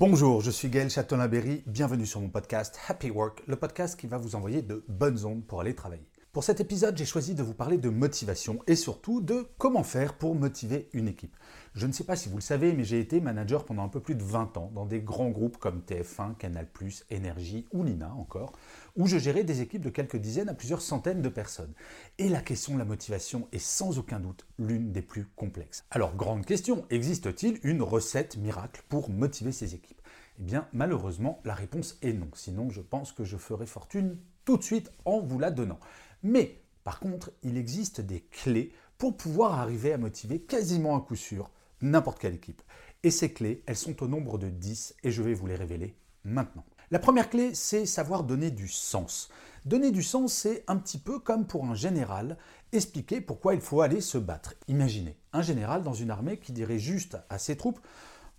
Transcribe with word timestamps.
Bonjour, 0.00 0.42
je 0.42 0.52
suis 0.52 0.68
Gaël 0.68 0.90
Châtelain-Berry, 0.90 1.64
bienvenue 1.66 2.06
sur 2.06 2.20
mon 2.20 2.28
podcast 2.28 2.78
Happy 2.86 3.10
Work, 3.10 3.42
le 3.48 3.56
podcast 3.56 3.98
qui 3.98 4.06
va 4.06 4.16
vous 4.16 4.36
envoyer 4.36 4.62
de 4.62 4.84
bonnes 4.86 5.24
ondes 5.24 5.44
pour 5.44 5.60
aller 5.60 5.74
travailler. 5.74 6.06
Pour 6.32 6.44
cet 6.44 6.60
épisode, 6.60 6.94
j'ai 6.94 7.06
choisi 7.06 7.34
de 7.34 7.42
vous 7.42 7.54
parler 7.54 7.78
de 7.78 7.88
motivation 7.88 8.58
et 8.66 8.76
surtout 8.76 9.22
de 9.22 9.48
comment 9.56 9.82
faire 9.82 10.12
pour 10.12 10.34
motiver 10.34 10.90
une 10.92 11.08
équipe. 11.08 11.34
Je 11.72 11.86
ne 11.86 11.92
sais 11.92 12.04
pas 12.04 12.16
si 12.16 12.28
vous 12.28 12.36
le 12.36 12.42
savez, 12.42 12.74
mais 12.74 12.84
j'ai 12.84 13.00
été 13.00 13.18
manager 13.18 13.64
pendant 13.64 13.82
un 13.82 13.88
peu 13.88 14.00
plus 14.00 14.14
de 14.14 14.22
20 14.22 14.58
ans 14.58 14.70
dans 14.74 14.84
des 14.84 15.00
grands 15.00 15.30
groupes 15.30 15.56
comme 15.56 15.80
TF1, 15.80 16.36
Canal+, 16.36 16.68
Énergie 17.08 17.66
ou 17.72 17.82
Lina 17.82 18.12
encore, 18.12 18.52
où 18.94 19.06
je 19.06 19.16
gérais 19.16 19.42
des 19.42 19.62
équipes 19.62 19.80
de 19.80 19.88
quelques 19.88 20.18
dizaines 20.18 20.50
à 20.50 20.54
plusieurs 20.54 20.82
centaines 20.82 21.22
de 21.22 21.30
personnes. 21.30 21.72
Et 22.18 22.28
la 22.28 22.42
question 22.42 22.74
de 22.74 22.78
la 22.78 22.84
motivation 22.84 23.48
est 23.52 23.58
sans 23.58 23.98
aucun 23.98 24.20
doute 24.20 24.46
l'une 24.58 24.92
des 24.92 25.02
plus 25.02 25.24
complexes. 25.34 25.86
Alors, 25.90 26.14
grande 26.14 26.44
question, 26.44 26.84
existe-t-il 26.90 27.58
une 27.62 27.80
recette 27.80 28.36
miracle 28.36 28.82
pour 28.90 29.08
motiver 29.08 29.52
ces 29.52 29.74
équipes? 29.74 30.02
Eh 30.40 30.42
bien, 30.42 30.68
malheureusement, 30.74 31.40
la 31.44 31.54
réponse 31.54 31.96
est 32.02 32.12
non. 32.12 32.28
Sinon, 32.34 32.68
je 32.68 32.82
pense 32.82 33.12
que 33.12 33.24
je 33.24 33.38
ferai 33.38 33.66
fortune 33.66 34.18
tout 34.44 34.56
de 34.56 34.62
suite 34.62 34.90
en 35.04 35.20
vous 35.20 35.38
la 35.38 35.50
donnant. 35.50 35.78
Mais 36.22 36.62
par 36.84 37.00
contre, 37.00 37.32
il 37.42 37.56
existe 37.56 38.00
des 38.00 38.20
clés 38.20 38.72
pour 38.96 39.16
pouvoir 39.16 39.58
arriver 39.60 39.92
à 39.92 39.98
motiver 39.98 40.40
quasiment 40.40 40.96
à 40.96 41.00
coup 41.00 41.16
sûr 41.16 41.50
n'importe 41.80 42.18
quelle 42.18 42.34
équipe. 42.34 42.62
Et 43.02 43.10
ces 43.10 43.32
clés, 43.32 43.62
elles 43.66 43.76
sont 43.76 44.02
au 44.02 44.08
nombre 44.08 44.38
de 44.38 44.48
10 44.48 44.96
et 45.04 45.10
je 45.10 45.22
vais 45.22 45.34
vous 45.34 45.46
les 45.46 45.54
révéler 45.54 45.94
maintenant. 46.24 46.64
La 46.90 46.98
première 46.98 47.30
clé, 47.30 47.54
c'est 47.54 47.86
savoir 47.86 48.24
donner 48.24 48.50
du 48.50 48.66
sens. 48.66 49.28
Donner 49.66 49.90
du 49.90 50.02
sens, 50.02 50.32
c'est 50.32 50.64
un 50.66 50.76
petit 50.76 50.98
peu 50.98 51.18
comme 51.18 51.46
pour 51.46 51.66
un 51.66 51.74
général 51.74 52.38
expliquer 52.72 53.20
pourquoi 53.20 53.54
il 53.54 53.60
faut 53.60 53.82
aller 53.82 54.00
se 54.00 54.18
battre. 54.18 54.54
Imaginez 54.66 55.16
un 55.32 55.42
général 55.42 55.82
dans 55.82 55.92
une 55.92 56.10
armée 56.10 56.38
qui 56.38 56.52
dirait 56.52 56.78
juste 56.78 57.18
à 57.28 57.38
ses 57.38 57.56
troupes 57.56 57.80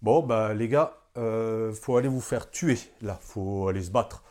Bon, 0.01 0.23
bah 0.23 0.53
les 0.53 0.67
gars, 0.67 0.97
euh, 1.17 1.73
faut 1.73 1.97
aller 1.97 2.07
vous 2.07 2.21
faire 2.21 2.49
tuer, 2.49 2.79
là, 3.01 3.19
faut 3.21 3.67
aller 3.67 3.83
se 3.83 3.91
battre 3.91 4.23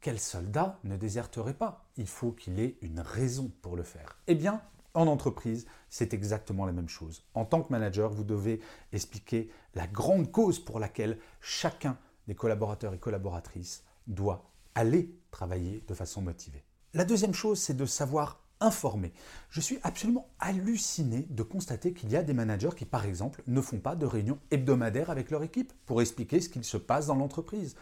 quel 0.00 0.18
soldat 0.18 0.78
ne 0.84 0.96
déserterait 0.96 1.54
pas? 1.54 1.86
Il 1.96 2.06
faut 2.06 2.32
qu'il 2.32 2.58
ait 2.58 2.76
une 2.80 3.00
raison 3.00 3.52
pour 3.62 3.76
le 3.76 3.82
faire. 3.82 4.18
Eh 4.26 4.34
bien, 4.34 4.62
en 4.94 5.06
entreprise, 5.06 5.66
c'est 5.88 6.14
exactement 6.14 6.66
la 6.66 6.72
même 6.72 6.88
chose. 6.88 7.24
En 7.34 7.44
tant 7.44 7.62
que 7.62 7.70
manager, 7.70 8.10
vous 8.10 8.24
devez 8.24 8.60
expliquer 8.92 9.50
la 9.74 9.86
grande 9.86 10.30
cause 10.30 10.58
pour 10.58 10.80
laquelle 10.80 11.18
chacun 11.40 11.98
des 12.26 12.34
collaborateurs 12.34 12.94
et 12.94 12.98
collaboratrices 12.98 13.84
doit 14.06 14.50
aller 14.74 15.14
travailler 15.30 15.84
de 15.86 15.94
façon 15.94 16.22
motivée. 16.22 16.64
La 16.94 17.04
deuxième 17.04 17.34
chose, 17.34 17.60
c'est 17.60 17.76
de 17.76 17.86
savoir 17.86 18.40
informer. 18.60 19.12
Je 19.48 19.60
suis 19.60 19.78
absolument 19.82 20.28
halluciné 20.38 21.26
de 21.30 21.42
constater 21.42 21.92
qu'il 21.92 22.10
y 22.10 22.16
a 22.16 22.22
des 22.22 22.34
managers 22.34 22.70
qui, 22.76 22.84
par 22.84 23.06
exemple, 23.06 23.42
ne 23.46 23.60
font 23.60 23.78
pas 23.78 23.96
de 23.96 24.06
réunions 24.06 24.38
hebdomadaires 24.50 25.10
avec 25.10 25.30
leur 25.30 25.42
équipe 25.42 25.72
pour 25.86 26.02
expliquer 26.02 26.40
ce 26.40 26.48
qu'il 26.48 26.64
se 26.64 26.76
passe 26.76 27.06
dans 27.06 27.14
l'entreprise. 27.14 27.76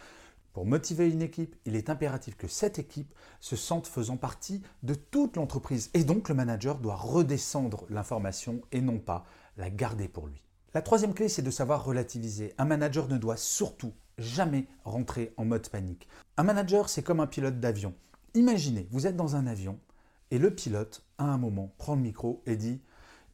Pour 0.58 0.66
motiver 0.66 1.08
une 1.08 1.22
équipe, 1.22 1.54
il 1.66 1.76
est 1.76 1.88
impératif 1.88 2.36
que 2.36 2.48
cette 2.48 2.80
équipe 2.80 3.14
se 3.38 3.54
sente 3.54 3.86
faisant 3.86 4.16
partie 4.16 4.60
de 4.82 4.94
toute 4.94 5.36
l'entreprise. 5.36 5.88
Et 5.94 6.02
donc 6.02 6.28
le 6.28 6.34
manager 6.34 6.80
doit 6.80 6.96
redescendre 6.96 7.86
l'information 7.91 8.60
et 8.72 8.80
non 8.80 8.98
pas 8.98 9.24
la 9.56 9.70
garder 9.70 10.08
pour 10.08 10.26
lui. 10.26 10.42
La 10.74 10.82
troisième 10.82 11.14
clé, 11.14 11.28
c'est 11.28 11.42
de 11.42 11.52
savoir 11.52 11.84
relativiser. 11.84 12.54
Un 12.58 12.64
manager 12.64 13.06
ne 13.06 13.18
doit 13.18 13.36
surtout 13.36 13.92
jamais 14.18 14.66
rentrer 14.82 15.32
en 15.36 15.44
mode 15.44 15.68
panique. 15.68 16.08
Un 16.36 16.42
manager, 16.42 16.88
c'est 16.88 17.04
comme 17.04 17.20
un 17.20 17.28
pilote 17.28 17.60
d'avion. 17.60 17.94
Imaginez, 18.34 18.88
vous 18.91 19.06
êtes 19.06 19.16
dans 19.16 19.36
un 19.36 19.47
avion 19.47 19.78
et 20.32 20.38
le 20.38 20.52
pilote, 20.52 21.04
à 21.18 21.26
un 21.26 21.38
moment, 21.38 21.72
prend 21.78 21.94
le 21.94 22.02
micro 22.02 22.42
et 22.47 22.56
dit 22.56 22.82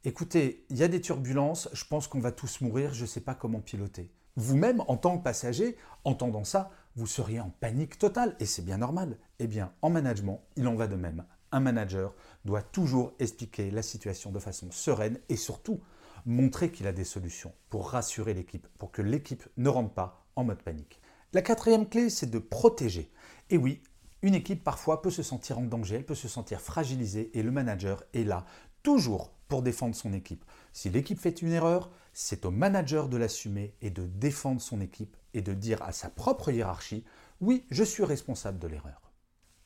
Écoutez, 0.04 0.66
il 0.68 0.76
y 0.76 0.82
a 0.82 0.88
des 0.88 1.00
turbulences, 1.00 1.70
je 1.72 1.86
pense 1.86 2.06
qu'on 2.06 2.20
va 2.20 2.32
tous 2.32 2.60
mourir, 2.60 2.92
je 2.92 3.04
ne 3.04 3.08
sais 3.08 3.22
pas 3.22 3.34
comment 3.34 3.60
piloter. 3.60 4.12
Vous-même, 4.36 4.82
en 4.88 4.96
tant 4.96 5.16
que 5.16 5.22
passager, 5.22 5.78
entendant 6.04 6.44
ça, 6.44 6.70
vous 6.96 7.06
seriez 7.06 7.40
en 7.40 7.50
panique 7.50 7.98
totale, 7.98 8.36
et 8.40 8.46
c'est 8.46 8.64
bien 8.64 8.78
normal. 8.78 9.18
Eh 9.38 9.46
bien, 9.46 9.72
en 9.82 9.90
management, 9.90 10.42
il 10.56 10.68
en 10.68 10.74
va 10.74 10.86
de 10.86 10.96
même. 10.96 11.24
Un 11.52 11.60
manager 11.60 12.14
doit 12.44 12.62
toujours 12.62 13.12
expliquer 13.18 13.70
la 13.70 13.82
situation 13.82 14.30
de 14.30 14.38
façon 14.38 14.70
sereine 14.70 15.18
et 15.28 15.36
surtout 15.36 15.80
montrer 16.26 16.70
qu'il 16.70 16.86
a 16.86 16.92
des 16.92 17.04
solutions 17.04 17.52
pour 17.70 17.90
rassurer 17.90 18.34
l'équipe, 18.34 18.66
pour 18.78 18.90
que 18.90 19.02
l'équipe 19.02 19.46
ne 19.56 19.68
rentre 19.68 19.92
pas 19.92 20.26
en 20.36 20.44
mode 20.44 20.62
panique. 20.62 21.00
La 21.32 21.42
quatrième 21.42 21.88
clé, 21.88 22.10
c'est 22.10 22.30
de 22.30 22.38
protéger. 22.38 23.10
Et 23.50 23.56
oui, 23.56 23.82
une 24.22 24.34
équipe 24.34 24.64
parfois 24.64 25.02
peut 25.02 25.10
se 25.10 25.22
sentir 25.22 25.58
en 25.58 25.64
danger, 25.64 25.96
elle 25.96 26.06
peut 26.06 26.14
se 26.14 26.28
sentir 26.28 26.60
fragilisée 26.60 27.30
et 27.38 27.42
le 27.42 27.50
manager 27.50 28.04
est 28.14 28.24
là 28.24 28.46
toujours 28.82 29.32
pour 29.48 29.62
défendre 29.62 29.94
son 29.94 30.12
équipe. 30.12 30.44
Si 30.72 30.90
l'équipe 30.90 31.18
fait 31.20 31.42
une 31.42 31.52
erreur, 31.52 31.90
c'est 32.12 32.44
au 32.44 32.50
manager 32.50 33.08
de 33.08 33.16
l'assumer 33.16 33.74
et 33.82 33.90
de 33.90 34.06
défendre 34.06 34.60
son 34.60 34.80
équipe 34.80 35.16
et 35.34 35.42
de 35.42 35.52
dire 35.52 35.82
à 35.82 35.92
sa 35.92 36.08
propre 36.08 36.50
hiérarchie, 36.50 37.04
oui, 37.40 37.66
je 37.70 37.84
suis 37.84 38.04
responsable 38.04 38.58
de 38.58 38.68
l'erreur. 38.68 39.12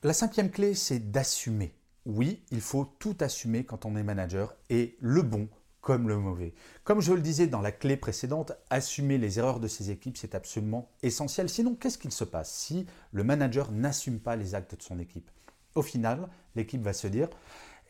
La 0.02 0.12
cinquième 0.12 0.50
clé, 0.50 0.74
c'est 0.74 1.10
d'assumer. 1.10 1.74
Oui, 2.06 2.42
il 2.50 2.60
faut 2.60 2.84
tout 2.98 3.16
assumer 3.20 3.64
quand 3.64 3.84
on 3.84 3.96
est 3.96 4.02
manager, 4.02 4.56
et 4.70 4.96
le 5.00 5.22
bon 5.22 5.48
comme 5.80 6.08
le 6.08 6.16
mauvais. 6.16 6.54
Comme 6.84 7.00
je 7.00 7.12
le 7.12 7.20
disais 7.20 7.46
dans 7.46 7.60
la 7.60 7.72
clé 7.72 7.96
précédente, 7.96 8.52
assumer 8.68 9.16
les 9.16 9.38
erreurs 9.38 9.60
de 9.60 9.68
ses 9.68 9.90
équipes, 9.90 10.16
c'est 10.16 10.34
absolument 10.34 10.90
essentiel. 11.02 11.48
Sinon, 11.48 11.74
qu'est-ce 11.74 11.98
qu'il 11.98 12.12
se 12.12 12.24
passe 12.24 12.52
si 12.52 12.86
le 13.12 13.24
manager 13.24 13.70
n'assume 13.72 14.20
pas 14.20 14.36
les 14.36 14.54
actes 14.54 14.74
de 14.74 14.82
son 14.82 14.98
équipe? 14.98 15.30
Au 15.74 15.82
final, 15.82 16.28
l'équipe 16.56 16.82
va 16.82 16.92
se 16.92 17.06
dire, 17.06 17.28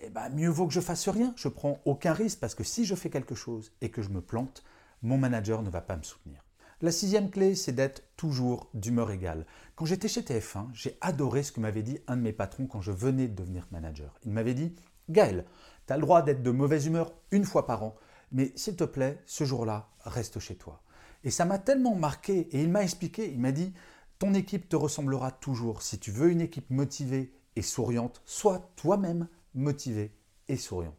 eh 0.00 0.10
ben, 0.10 0.28
mieux 0.30 0.48
vaut 0.48 0.66
que 0.66 0.74
je 0.74 0.80
fasse 0.80 1.08
rien, 1.08 1.32
je 1.36 1.48
prends 1.48 1.80
aucun 1.84 2.12
risque, 2.12 2.40
parce 2.40 2.54
que 2.54 2.64
si 2.64 2.84
je 2.84 2.94
fais 2.94 3.10
quelque 3.10 3.34
chose 3.34 3.72
et 3.80 3.90
que 3.90 4.02
je 4.02 4.10
me 4.10 4.20
plante, 4.20 4.62
mon 5.02 5.18
manager 5.18 5.62
ne 5.62 5.70
va 5.70 5.80
pas 5.80 5.96
me 5.96 6.02
soutenir. 6.02 6.44
La 6.80 6.92
sixième 6.92 7.28
clé, 7.28 7.56
c'est 7.56 7.72
d'être 7.72 8.04
toujours 8.16 8.70
d'humeur 8.72 9.10
égale. 9.10 9.46
Quand 9.74 9.84
j'étais 9.84 10.06
chez 10.06 10.20
TF1, 10.20 10.68
j'ai 10.72 10.96
adoré 11.00 11.42
ce 11.42 11.50
que 11.50 11.58
m'avait 11.58 11.82
dit 11.82 11.98
un 12.06 12.16
de 12.16 12.22
mes 12.22 12.32
patrons 12.32 12.68
quand 12.68 12.80
je 12.80 12.92
venais 12.92 13.26
de 13.26 13.34
devenir 13.34 13.66
manager. 13.72 14.14
Il 14.24 14.30
m'avait 14.30 14.54
dit 14.54 14.76
Gaël, 15.08 15.44
tu 15.88 15.92
as 15.92 15.96
le 15.96 16.02
droit 16.02 16.22
d'être 16.22 16.40
de 16.40 16.52
mauvaise 16.52 16.86
humeur 16.86 17.12
une 17.32 17.44
fois 17.44 17.66
par 17.66 17.82
an, 17.82 17.96
mais 18.30 18.52
s'il 18.54 18.76
te 18.76 18.84
plaît, 18.84 19.20
ce 19.26 19.42
jour-là, 19.42 19.88
reste 20.04 20.38
chez 20.38 20.54
toi. 20.54 20.80
Et 21.24 21.32
ça 21.32 21.44
m'a 21.44 21.58
tellement 21.58 21.96
marqué, 21.96 22.48
et 22.52 22.62
il 22.62 22.70
m'a 22.70 22.84
expliqué, 22.84 23.28
il 23.28 23.40
m'a 23.40 23.50
dit 23.50 23.74
Ton 24.20 24.32
équipe 24.32 24.68
te 24.68 24.76
ressemblera 24.76 25.32
toujours. 25.32 25.82
Si 25.82 25.98
tu 25.98 26.12
veux 26.12 26.30
une 26.30 26.40
équipe 26.40 26.70
motivée 26.70 27.32
et 27.56 27.62
souriante, 27.62 28.22
sois 28.24 28.70
toi-même 28.76 29.26
motivé 29.52 30.14
et 30.46 30.56
souriant. 30.56 30.94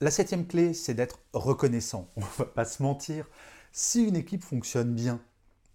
La 0.00 0.10
septième 0.10 0.46
clé, 0.46 0.74
c'est 0.74 0.94
d'être 0.94 1.20
reconnaissant. 1.32 2.10
On 2.16 2.20
ne 2.20 2.26
va 2.38 2.46
pas 2.46 2.64
se 2.64 2.82
mentir. 2.82 3.28
Si 3.72 4.02
une 4.04 4.16
équipe 4.16 4.42
fonctionne 4.42 4.94
bien, 4.94 5.20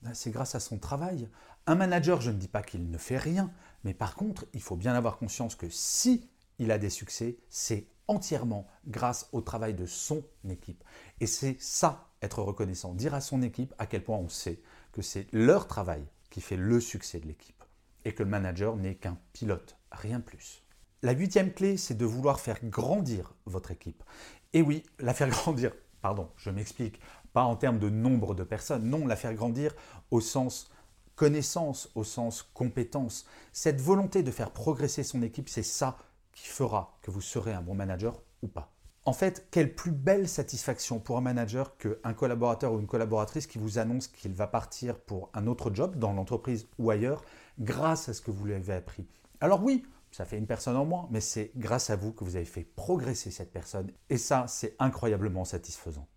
ben, 0.01 0.13
c'est 0.13 0.31
grâce 0.31 0.55
à 0.55 0.59
son 0.59 0.77
travail. 0.77 1.29
Un 1.67 1.75
manager, 1.75 2.19
je 2.19 2.31
ne 2.31 2.37
dis 2.37 2.47
pas 2.47 2.61
qu'il 2.61 2.89
ne 2.89 2.97
fait 2.97 3.17
rien, 3.17 3.51
mais 3.83 3.93
par 3.93 4.15
contre, 4.15 4.45
il 4.53 4.61
faut 4.61 4.75
bien 4.75 4.93
avoir 4.93 5.17
conscience 5.17 5.55
que 5.55 5.69
si 5.69 6.29
il 6.57 6.71
a 6.71 6.77
des 6.77 6.89
succès, 6.89 7.37
c'est 7.49 7.87
entièrement 8.07 8.67
grâce 8.87 9.29
au 9.31 9.41
travail 9.41 9.73
de 9.73 9.85
son 9.85 10.23
équipe. 10.49 10.83
Et 11.21 11.27
c'est 11.27 11.55
ça, 11.59 12.09
être 12.21 12.41
reconnaissant, 12.41 12.93
dire 12.93 13.13
à 13.13 13.21
son 13.21 13.41
équipe 13.41 13.73
à 13.77 13.85
quel 13.85 14.03
point 14.03 14.17
on 14.17 14.29
sait 14.29 14.61
que 14.91 15.01
c'est 15.01 15.27
leur 15.31 15.67
travail 15.67 16.03
qui 16.29 16.41
fait 16.41 16.57
le 16.57 16.79
succès 16.81 17.19
de 17.19 17.27
l'équipe 17.27 17.63
et 18.03 18.13
que 18.13 18.23
le 18.23 18.29
manager 18.29 18.75
n'est 18.75 18.95
qu'un 18.95 19.17
pilote, 19.33 19.77
rien 19.91 20.19
de 20.19 20.23
plus. 20.23 20.63
La 21.01 21.13
huitième 21.13 21.53
clé, 21.53 21.77
c'est 21.77 21.95
de 21.95 22.03
vouloir 22.03 22.41
faire 22.41 22.59
grandir 22.61 23.33
votre 23.45 23.71
équipe. 23.71 24.03
Et 24.51 24.61
oui, 24.61 24.83
la 24.99 25.13
faire 25.13 25.29
grandir, 25.29 25.71
pardon, 26.01 26.29
je 26.35 26.49
m'explique, 26.49 26.99
pas 27.31 27.43
en 27.43 27.55
termes 27.55 27.79
de 27.79 27.89
nombre 27.89 28.35
de 28.35 28.43
personnes, 28.43 28.89
non, 28.89 29.07
la 29.07 29.15
faire 29.15 29.33
grandir 29.33 29.73
au 30.11 30.19
sens 30.19 30.69
connaissance, 31.15 31.89
au 31.95 32.03
sens 32.03 32.43
compétence. 32.53 33.25
Cette 33.53 33.79
volonté 33.79 34.23
de 34.23 34.31
faire 34.31 34.51
progresser 34.51 35.03
son 35.03 35.21
équipe, 35.21 35.47
c'est 35.47 35.63
ça 35.63 35.97
qui 36.33 36.47
fera 36.47 36.97
que 37.01 37.11
vous 37.11 37.21
serez 37.21 37.53
un 37.53 37.61
bon 37.61 37.75
manager 37.75 38.21
ou 38.41 38.47
pas. 38.47 38.73
En 39.05 39.13
fait, 39.13 39.47
quelle 39.51 39.75
plus 39.75 39.91
belle 39.91 40.27
satisfaction 40.27 40.99
pour 40.99 41.17
un 41.17 41.21
manager 41.21 41.77
qu'un 41.77 42.13
collaborateur 42.13 42.73
ou 42.73 42.79
une 42.79 42.87
collaboratrice 42.87 43.47
qui 43.47 43.57
vous 43.57 43.79
annonce 43.79 44.07
qu'il 44.07 44.33
va 44.33 44.47
partir 44.47 44.99
pour 44.99 45.29
un 45.33 45.47
autre 45.47 45.73
job 45.73 45.97
dans 45.97 46.11
l'entreprise 46.11 46.67
ou 46.77 46.91
ailleurs 46.91 47.23
grâce 47.57 48.09
à 48.09 48.13
ce 48.13 48.21
que 48.21 48.31
vous 48.31 48.45
lui 48.45 48.53
avez 48.53 48.73
appris. 48.73 49.07
Alors 49.41 49.63
oui, 49.63 49.85
ça 50.11 50.25
fait 50.25 50.37
une 50.37 50.47
personne 50.47 50.75
en 50.75 50.85
moins, 50.85 51.07
mais 51.11 51.21
c'est 51.21 51.51
grâce 51.55 51.89
à 51.89 51.95
vous 51.95 52.11
que 52.11 52.23
vous 52.23 52.35
avez 52.35 52.45
fait 52.45 52.63
progresser 52.63 53.31
cette 53.31 53.51
personne. 53.51 53.91
Et 54.09 54.17
ça, 54.17 54.45
c'est 54.47 54.75
incroyablement 54.79 55.45
satisfaisant. 55.45 56.07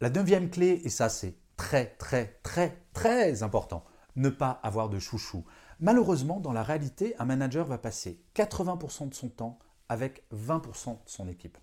La 0.00 0.10
neuvième 0.10 0.50
clé, 0.50 0.80
et 0.84 0.90
ça 0.90 1.08
c'est 1.08 1.36
très 1.56 1.86
très 1.96 2.38
très 2.42 2.82
très 2.92 3.42
important, 3.42 3.84
ne 4.16 4.28
pas 4.28 4.60
avoir 4.62 4.88
de 4.88 4.98
chouchou. 4.98 5.44
Malheureusement, 5.80 6.40
dans 6.40 6.52
la 6.52 6.62
réalité, 6.62 7.14
un 7.18 7.24
manager 7.24 7.66
va 7.66 7.78
passer 7.78 8.22
80% 8.34 9.08
de 9.08 9.14
son 9.14 9.28
temps 9.28 9.58
avec 9.88 10.24
20% 10.34 10.92
de 10.92 10.98
son 11.06 11.28
équipe, 11.28 11.58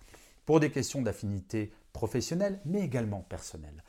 pour 0.45 0.59
des 0.59 0.71
questions 0.71 1.01
d'affinité 1.01 1.73
professionnelle, 1.93 2.59
mais 2.65 2.81
également 2.81 3.21
personnelle. 3.21 3.83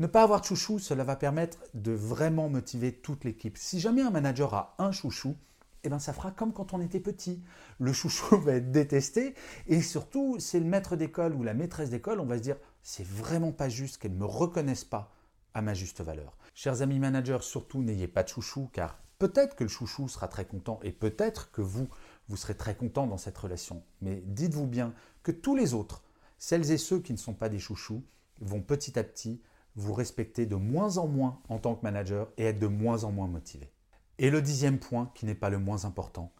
Ne 0.00 0.06
pas 0.08 0.22
avoir 0.24 0.40
de 0.40 0.46
chouchou, 0.46 0.78
cela 0.80 1.04
va 1.04 1.14
permettre 1.14 1.58
de 1.74 1.92
vraiment 1.92 2.48
motiver 2.48 2.92
toute 2.92 3.24
l'équipe. 3.24 3.56
Si 3.56 3.78
jamais 3.78 4.02
un 4.02 4.10
manager 4.10 4.54
a 4.54 4.74
un 4.78 4.90
chouchou, 4.90 5.36
eh 5.84 5.88
ben 5.88 5.98
ça 5.98 6.12
fera 6.12 6.30
comme 6.30 6.52
quand 6.52 6.72
on 6.72 6.80
était 6.80 7.00
petit. 7.00 7.42
Le 7.78 7.92
chouchou 7.92 8.36
va 8.40 8.54
être 8.54 8.70
détesté 8.70 9.34
et 9.66 9.80
surtout, 9.82 10.36
c'est 10.38 10.60
le 10.60 10.66
maître 10.66 10.96
d'école 10.96 11.34
ou 11.34 11.42
la 11.42 11.54
maîtresse 11.54 11.90
d'école, 11.90 12.20
on 12.20 12.26
va 12.26 12.38
se 12.38 12.42
dire, 12.42 12.56
c'est 12.82 13.06
vraiment 13.06 13.52
pas 13.52 13.68
juste 13.68 13.98
qu'elle 13.98 14.14
ne 14.14 14.18
me 14.18 14.24
reconnaisse 14.24 14.84
pas 14.84 15.12
à 15.54 15.62
ma 15.62 15.74
juste 15.74 16.00
valeur. 16.00 16.36
Chers 16.54 16.82
amis 16.82 16.98
managers, 16.98 17.38
surtout 17.42 17.82
n'ayez 17.82 18.08
pas 18.08 18.22
de 18.22 18.28
chouchou 18.28 18.68
car 18.72 18.98
peut-être 19.18 19.56
que 19.56 19.64
le 19.64 19.70
chouchou 19.70 20.08
sera 20.08 20.28
très 20.28 20.44
content 20.44 20.80
et 20.82 20.92
peut-être 20.92 21.50
que 21.52 21.62
vous, 21.62 21.88
vous 22.28 22.36
serez 22.36 22.56
très 22.56 22.76
content 22.76 23.06
dans 23.06 23.18
cette 23.18 23.38
relation. 23.38 23.82
Mais 24.00 24.22
dites-vous 24.26 24.66
bien 24.66 24.94
que 25.22 25.32
tous 25.32 25.54
les 25.54 25.74
autres, 25.74 26.02
celles 26.38 26.70
et 26.70 26.78
ceux 26.78 27.00
qui 27.00 27.12
ne 27.12 27.18
sont 27.18 27.34
pas 27.34 27.48
des 27.48 27.58
chouchous, 27.58 28.04
vont 28.40 28.60
petit 28.60 28.98
à 28.98 29.04
petit 29.04 29.40
vous 29.76 29.92
respecter 29.92 30.46
de 30.46 30.56
moins 30.56 30.98
en 30.98 31.08
moins 31.08 31.40
en 31.48 31.58
tant 31.58 31.74
que 31.74 31.82
manager 31.82 32.30
et 32.36 32.44
être 32.44 32.58
de 32.58 32.66
moins 32.66 33.04
en 33.04 33.12
moins 33.12 33.28
motivé. 33.28 33.70
Et 34.18 34.30
le 34.30 34.42
dixième 34.42 34.78
point, 34.78 35.10
qui 35.14 35.26
n'est 35.26 35.34
pas 35.34 35.50
le 35.50 35.58
moins 35.58 35.84
important, 35.84 36.32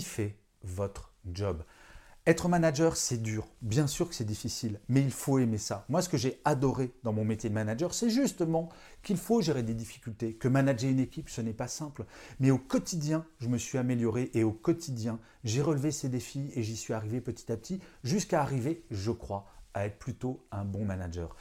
fait 0.00 0.36
votre 0.62 1.12
job? 1.30 1.64
Être 2.24 2.48
manager, 2.48 2.96
c'est 2.96 3.20
dur. 3.20 3.48
Bien 3.62 3.88
sûr 3.88 4.08
que 4.08 4.14
c'est 4.14 4.24
difficile, 4.24 4.78
mais 4.88 5.00
il 5.00 5.10
faut 5.10 5.40
aimer 5.40 5.58
ça. 5.58 5.84
Moi, 5.88 6.02
ce 6.02 6.08
que 6.08 6.16
j'ai 6.16 6.40
adoré 6.44 6.92
dans 7.02 7.12
mon 7.12 7.24
métier 7.24 7.50
de 7.50 7.54
manager, 7.54 7.92
c'est 7.92 8.10
justement 8.10 8.68
qu'il 9.02 9.16
faut 9.16 9.42
gérer 9.42 9.64
des 9.64 9.74
difficultés, 9.74 10.34
que 10.34 10.46
manager 10.46 10.88
une 10.88 11.00
équipe, 11.00 11.28
ce 11.28 11.40
n'est 11.40 11.52
pas 11.52 11.66
simple. 11.66 12.06
Mais 12.38 12.52
au 12.52 12.58
quotidien, 12.58 13.26
je 13.40 13.48
me 13.48 13.58
suis 13.58 13.76
amélioré 13.76 14.30
et 14.34 14.44
au 14.44 14.52
quotidien, 14.52 15.18
j'ai 15.42 15.62
relevé 15.62 15.90
ces 15.90 16.08
défis 16.08 16.52
et 16.54 16.62
j'y 16.62 16.76
suis 16.76 16.94
arrivé 16.94 17.20
petit 17.20 17.50
à 17.50 17.56
petit 17.56 17.80
jusqu'à 18.04 18.40
arriver, 18.40 18.84
je 18.92 19.10
crois, 19.10 19.46
à 19.74 19.86
être 19.86 19.98
plutôt 19.98 20.46
un 20.52 20.64
bon 20.64 20.84
manager. 20.84 21.34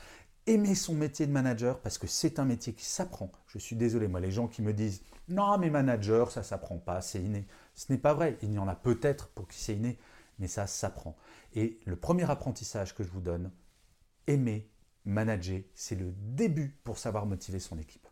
Aimer 0.48 0.76
son 0.76 0.96
métier 0.96 1.28
de 1.28 1.32
manager 1.32 1.80
parce 1.80 1.98
que 1.98 2.08
c'est 2.08 2.40
un 2.40 2.46
métier 2.46 2.74
qui 2.74 2.86
s'apprend. 2.86 3.32
Je 3.48 3.60
suis 3.60 3.76
désolé, 3.76 4.08
moi, 4.08 4.20
les 4.20 4.32
gens 4.32 4.48
qui 4.48 4.62
me 4.62 4.74
disent 4.74 5.04
non, 5.28 5.58
mais 5.58 5.70
manager, 5.70 6.32
ça 6.32 6.44
s'apprend 6.44 6.78
pas, 6.78 7.02
c'est 7.02 7.22
inné. 7.22 7.48
Ce 7.76 7.92
n'est 7.92 8.00
pas 8.00 8.14
vrai. 8.14 8.38
Il 8.42 8.52
y 8.52 8.60
en 8.60 8.68
a 8.68 8.76
peut-être 8.76 9.30
pour 9.30 9.48
qui 9.48 9.60
c'est 9.60 9.76
inné 9.76 9.98
mais 10.42 10.48
ça 10.48 10.68
s'apprend. 10.68 11.16
Et 11.54 11.80
le 11.86 11.96
premier 11.96 12.30
apprentissage 12.30 12.94
que 12.94 13.04
je 13.04 13.10
vous 13.10 13.22
donne, 13.22 13.52
aimer, 14.28 14.70
manager, 15.06 15.62
c'est 15.74 15.96
le 15.96 16.12
début 16.18 16.80
pour 16.84 16.98
savoir 16.98 17.26
motiver 17.26 17.60
son 17.60 17.78
équipe. 17.78 18.08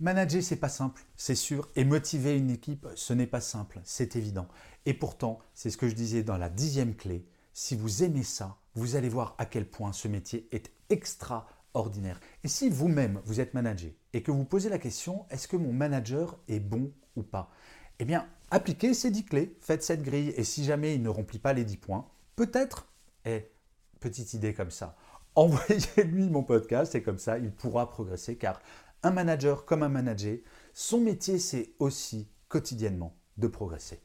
Manager, 0.00 0.42
c'est 0.42 0.56
pas 0.56 0.68
simple, 0.68 1.02
c'est 1.16 1.34
sûr, 1.34 1.68
et 1.76 1.84
motiver 1.84 2.36
une 2.36 2.50
équipe, 2.50 2.86
ce 2.94 3.12
n'est 3.12 3.26
pas 3.26 3.40
simple, 3.40 3.80
c'est 3.84 4.16
évident. 4.16 4.48
Et 4.86 4.94
pourtant, 4.94 5.40
c'est 5.54 5.70
ce 5.70 5.76
que 5.76 5.88
je 5.88 5.94
disais 5.94 6.22
dans 6.22 6.36
la 6.36 6.48
dixième 6.48 6.94
clé, 6.94 7.26
si 7.52 7.76
vous 7.76 8.02
aimez 8.02 8.24
ça, 8.24 8.56
vous 8.74 8.96
allez 8.96 9.08
voir 9.08 9.34
à 9.38 9.46
quel 9.46 9.68
point 9.68 9.92
ce 9.92 10.08
métier 10.08 10.48
est 10.50 10.72
Et 12.44 12.48
si 12.48 12.68
vous-même, 12.70 13.20
vous 13.24 13.40
êtes 13.40 13.54
manager 13.54 13.90
et 14.12 14.22
que 14.22 14.30
vous 14.30 14.44
posez 14.44 14.68
la 14.68 14.78
question, 14.78 15.26
est-ce 15.30 15.48
que 15.48 15.56
mon 15.56 15.72
manager 15.72 16.38
est 16.48 16.60
bon 16.60 16.92
ou 17.16 17.22
pas? 17.22 17.50
Eh 17.98 18.04
bien, 18.04 18.28
Appliquez 18.54 18.94
ces 18.94 19.10
10 19.10 19.24
clés, 19.24 19.56
faites 19.60 19.82
cette 19.82 20.02
grille 20.02 20.32
et 20.36 20.44
si 20.44 20.62
jamais 20.62 20.94
il 20.94 21.02
ne 21.02 21.08
remplit 21.08 21.40
pas 21.40 21.52
les 21.52 21.64
10 21.64 21.76
points, 21.76 22.08
peut-être, 22.36 22.86
et 23.24 23.50
petite 23.98 24.32
idée 24.34 24.54
comme 24.54 24.70
ça, 24.70 24.96
envoyez-lui 25.34 26.30
mon 26.30 26.44
podcast 26.44 26.94
et 26.94 27.02
comme 27.02 27.18
ça 27.18 27.38
il 27.38 27.50
pourra 27.50 27.90
progresser 27.90 28.36
car 28.36 28.60
un 29.02 29.10
manager 29.10 29.64
comme 29.64 29.82
un 29.82 29.88
manager, 29.88 30.38
son 30.72 31.00
métier 31.00 31.40
c'est 31.40 31.72
aussi 31.80 32.28
quotidiennement 32.48 33.16
de 33.38 33.48
progresser. 33.48 34.00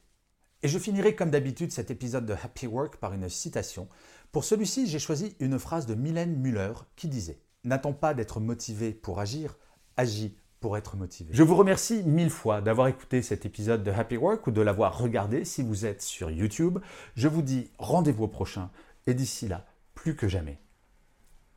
Et 0.64 0.68
je 0.68 0.80
finirai 0.80 1.14
comme 1.14 1.30
d'habitude 1.30 1.70
cet 1.70 1.92
épisode 1.92 2.26
de 2.26 2.32
Happy 2.32 2.66
Work 2.66 2.96
par 2.96 3.14
une 3.14 3.28
citation. 3.28 3.88
Pour 4.32 4.42
celui-ci, 4.42 4.88
j'ai 4.88 4.98
choisi 4.98 5.36
une 5.38 5.60
phrase 5.60 5.86
de 5.86 5.94
Mylène 5.94 6.36
Muller 6.36 6.72
qui 6.96 7.06
disait 7.06 7.40
N'attends 7.64 7.92
pas 7.92 8.14
d'être 8.14 8.40
motivé 8.40 8.92
pour 8.92 9.20
agir, 9.20 9.56
agis 9.96 10.34
pour 10.60 10.76
être 10.76 10.96
motivé. 10.96 11.30
Je 11.32 11.42
vous 11.42 11.56
remercie 11.56 12.02
mille 12.04 12.30
fois 12.30 12.60
d'avoir 12.60 12.88
écouté 12.88 13.22
cet 13.22 13.44
épisode 13.46 13.82
de 13.82 13.90
Happy 13.90 14.16
Work 14.16 14.46
ou 14.46 14.50
de 14.50 14.60
l'avoir 14.60 14.98
regardé 14.98 15.44
si 15.44 15.62
vous 15.62 15.86
êtes 15.86 16.02
sur 16.02 16.30
YouTube. 16.30 16.78
Je 17.16 17.28
vous 17.28 17.42
dis 17.42 17.70
rendez-vous 17.78 18.24
au 18.24 18.28
prochain 18.28 18.70
et 19.06 19.14
d'ici 19.14 19.48
là, 19.48 19.66
plus 19.94 20.16
que 20.16 20.28
jamais, 20.28 20.58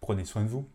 prenez 0.01 0.25
soin 0.25 0.43
de 0.43 0.49
vous. 0.49 0.67